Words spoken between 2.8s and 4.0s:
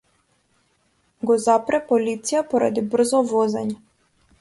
брзо возење.